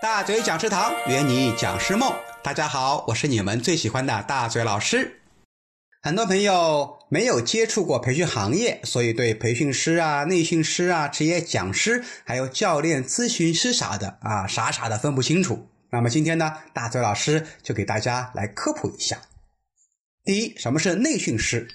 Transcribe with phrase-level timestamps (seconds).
[0.00, 5.20] 大嘴讲师堂圆你讲师梦，大家好，我是你们最喜欢的大嘴老师。
[6.00, 15.68] 很多朋友没有接触过培训行业，所以对培训师啊、内训师啊、职业讲师，还有教练、咨询师啥的啊，傻傻的分不清楚。
[15.90, 19.20] 那么今天呢，大嘴老师就给大家来科普一下。
[20.22, 21.66] 第一，什么是内训师？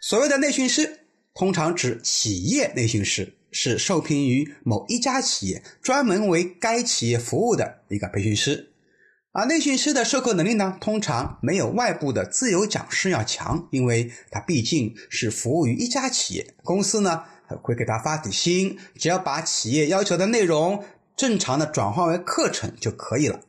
[0.00, 1.00] 所谓的内训师，
[1.34, 3.36] 通常指企业内训师。
[3.52, 8.70] 是受聘于某一家企业，专门为该企业服务的一个培训师。
[9.34, 17.24] 而内训师的授课能力呢，通常没有外部的自由讲师要强，因为他毕竟是服务于一家企业，公司呢
[17.62, 20.84] 会给他发底薪，只要把企业要求的内容
[21.16, 23.40] 正常的转化为课程就可以了。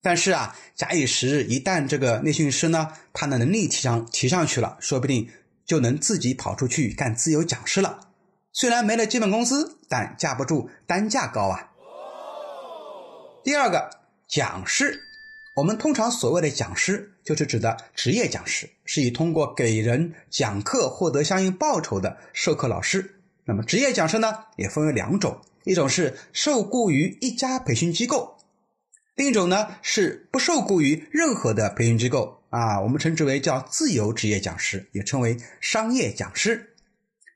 [0.00, 5.28] 但是啊，假以时日，一旦这个内训师呢，他的能力提上提上去了，说不定
[5.66, 8.09] 就能自己跑出去干自由讲师了。
[8.52, 11.70] 虽然没了基本工资，但架不住单价高啊。
[13.44, 13.88] 第二个
[14.28, 15.00] 讲师，
[15.54, 23.20] 我们通常所谓的讲师，就是指的职业讲师，是以通过给人讲课获得相应报酬的授课老师。
[23.44, 28.36] 那么职业讲师呢，也分为两种，一种是受雇于一家培训机构，
[29.14, 36.74] 另一种呢是不受雇于任何的培训机构啊，我们称之为叫自由职业讲师，也称为商业讲师。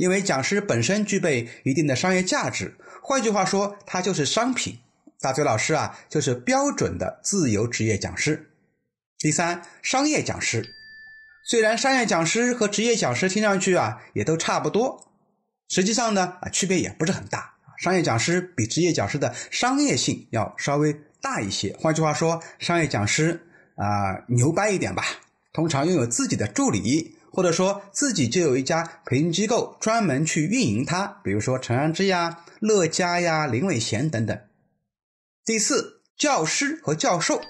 [0.00, 4.78] 因为讲师本身具备一定的商业价值，换句话说，他就是商品。
[5.20, 8.50] 大嘴老师啊，就是标准的自由职业讲师。
[9.18, 10.66] 第三，商业讲师，
[11.44, 15.06] 虽然商业讲师和职业讲师听上去啊也都差不多，
[15.68, 17.52] 实际上呢啊区别也不是很大。
[17.76, 21.76] 商业讲师比职业讲师的商业性要稍微大一些。
[21.78, 23.38] 换句话说，商业讲师
[23.76, 25.04] 啊牛掰一点吧，
[25.52, 27.18] 通常拥有自己的助理。
[27.32, 34.38] 或者说自己就有一家培训机构专门去运营它，比如说陈安之呀、乐嘉呀、林伟贤等等。
[35.44, 37.40] 第四，教师和教授，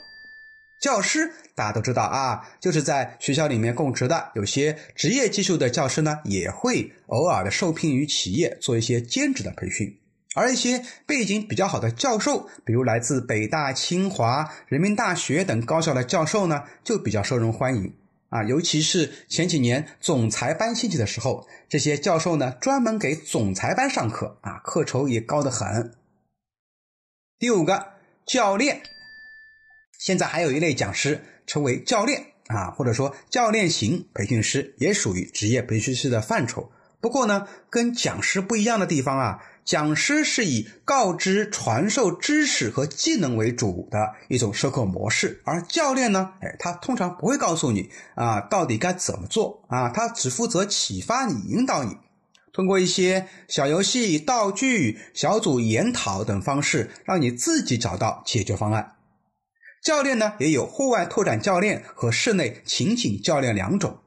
[0.81, 4.31] 教师大家都知道啊，就是在学校里面供职的。
[4.35, 9.99] 有些职业技术的教师呢，也会偶尔的受聘于企业做一些兼职的培训。
[10.37, 17.93] 而一些背景比较好的教授，比如来自北大、清华、人民大学等高校的教授呢，就比较受人欢迎。
[18.31, 25.95] 啊，尤其是前几年总裁班兴起的时候，这些教授呢专门给总裁班上课啊，课酬也高得很。
[27.39, 28.83] 第五个教练，
[29.99, 36.71] 现在还有一类讲师称为教练啊，或者说教练型培训师，也属于职业培训师的范畴。
[37.01, 39.43] 不过呢，跟讲师不一样的地方啊。
[39.63, 51.97] 讲师是以告知、传授知识和技能为主的一种授课模式，而教练呢，哎，他通常不会告诉你啊，到底该怎么做啊，他只负责启发你、引导你，
[52.53, 58.97] 通过一些小游戏、道具、小组研讨等方式，让你自己找到解决方案。
[59.85, 64.01] 教练呢，也有户外拓展教练和室内情景教练两种。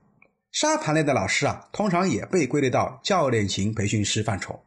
[0.53, 4.61] 沙盘类的老师啊，通常也被归类到教练型培训师范畴。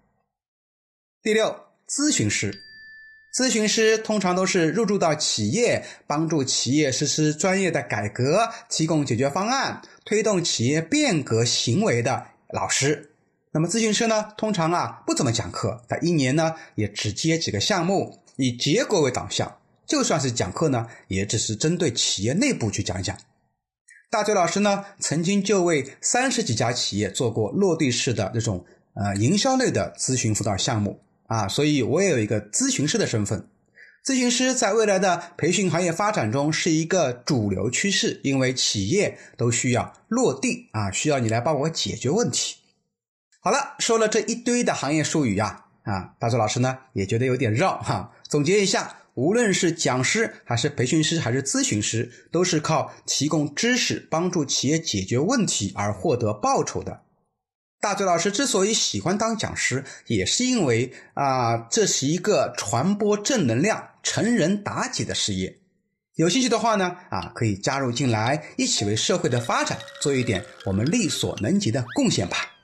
[1.23, 2.61] 第六，咨询师，
[3.33, 13.13] 咨询师通常都是入驻到企业，帮助企业实施专业的改革，提供解决方案，推动企业变革行为的老师。
[13.53, 19.59] 那么咨询师呢，通常啊不怎么讲课，他一年呢也只接几个项目，以结果为导向。
[19.87, 23.17] 就算是讲课呢，也只是针对企业内部去讲讲。
[24.11, 31.01] 大嘴老师呢，曾经就为三十几家企业做过落地式的这种呃营销类的咨询辅导项目。
[31.29, 33.49] 啊，所以我也有一个咨询师的身份。
[34.05, 42.59] 咨询师在未来的培训行业发展中是一个主流趋势，因为企业都需要落地啊，需要你来帮我解决问题。
[43.41, 48.13] 好了，说了这一堆的行业术语呀，啊，大周老师呢也觉得有点绕哈。
[48.29, 57.01] 总结一下，无论是讲师还是培训师还是咨询师，都是靠提供知识帮助企业解决问题而获得报酬的。
[57.81, 65.61] 大嘴老师之所以喜欢当讲师，也是因为啊，这是一个传播正能量、成人达己的事业。
[66.17, 72.56] 有兴趣的话呢，啊，可以加入进来，一起为社会的发展做一点我们力所能及的贡献吧。